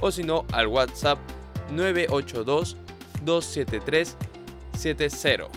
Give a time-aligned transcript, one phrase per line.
[0.00, 1.18] o si no al WhatsApp
[3.24, 5.48] 982-273-70.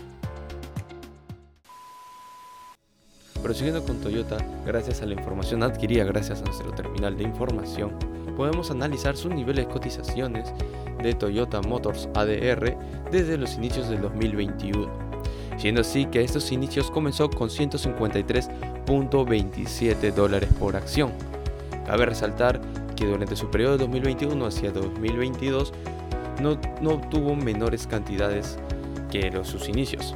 [3.42, 7.92] Prosiguiendo con Toyota, gracias a la información adquirida gracias a nuestro terminal de información,
[8.38, 10.54] podemos analizar sus niveles de cotizaciones
[11.02, 12.78] de Toyota Motors ADR
[13.12, 14.90] desde los inicios del 2021,
[15.58, 21.12] siendo así que estos inicios comenzó con 153.27 dólares por acción.
[21.86, 22.62] Cabe resaltar
[22.96, 25.74] que durante su periodo de 2021 hacia 2022
[26.42, 28.58] no, no obtuvo menores cantidades
[29.12, 30.16] que los, sus inicios.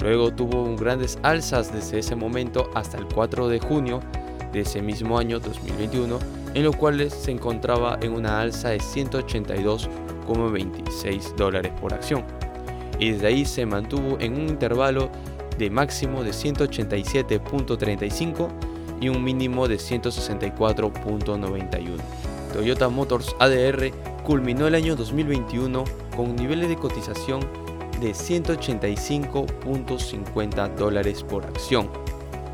[0.00, 4.00] Luego tuvo grandes alzas desde ese momento hasta el 4 de junio
[4.52, 6.18] de ese mismo año 2021,
[6.54, 12.24] en lo cual se encontraba en una alza de 182,26 dólares por acción.
[12.98, 15.10] Y desde ahí se mantuvo en un intervalo
[15.58, 18.48] de máximo de 187.35
[19.00, 21.96] y un mínimo de 164.91.
[22.52, 23.92] Toyota Motors ADR
[24.26, 25.84] culminó el año 2021
[26.16, 27.42] con niveles de cotización
[28.00, 31.88] de 185.50 dólares por acción,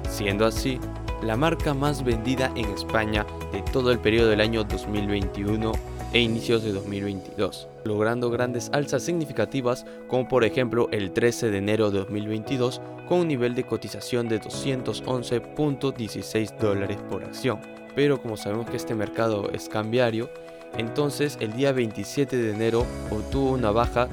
[0.06, 0.78] siendo así
[1.22, 5.72] la marca más vendida en España de todo el periodo del año 2021
[6.12, 11.90] e inicios de 2022, logrando grandes alzas significativas como por ejemplo el 13 de enero
[11.90, 17.60] de 2022 con un nivel de cotización de 211.16 dólares por acción.
[17.94, 20.28] Pero como sabemos que este mercado es cambiario,
[20.76, 24.08] entonces el día 27 de enero obtuvo una baja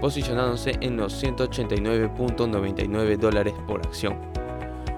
[0.00, 4.16] posicionándose en los 189.99 dólares por acción.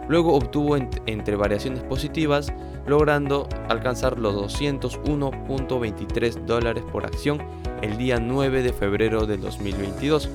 [0.08, 2.52] Luego obtuvo entre variaciones positivas,
[2.86, 7.42] logrando alcanzar los 201.23 dólares por acción
[7.82, 10.30] el día 9 de febrero de 2022.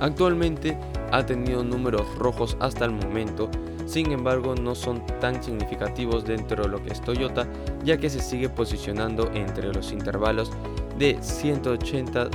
[0.00, 0.76] Actualmente
[1.14, 3.48] ha tenido números rojos hasta el momento,
[3.86, 7.46] sin embargo no son tan significativos dentro de lo que es Toyota,
[7.84, 10.50] ya que se sigue posicionando entre los intervalos
[10.98, 12.30] de 180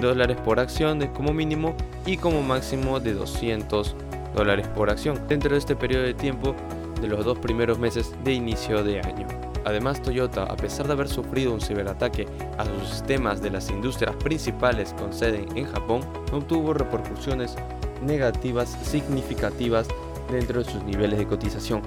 [0.00, 3.94] dólares por acción como mínimo y como máximo de 200
[4.34, 6.56] dólares por acción dentro de este periodo de tiempo
[7.00, 9.28] de los dos primeros meses de inicio de año.
[9.64, 12.26] Además, Toyota, a pesar de haber sufrido un ciberataque
[12.58, 16.00] a sus sistemas de las industrias principales con sede en Japón,
[16.32, 17.56] no tuvo repercusiones
[18.02, 19.88] negativas significativas
[20.30, 21.82] dentro de sus niveles de cotización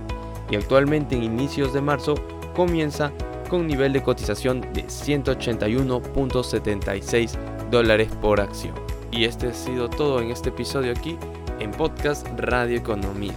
[0.50, 2.16] y actualmente en inicios de marzo
[2.56, 3.12] comienza
[3.50, 7.38] con nivel de cotización de 181.76
[7.69, 8.74] dólares por acción.
[9.12, 11.18] Y este ha sido todo en este episodio aquí
[11.60, 13.34] en Podcast Radio Economía